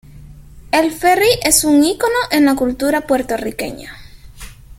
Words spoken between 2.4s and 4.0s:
la cultura puertorriqueña.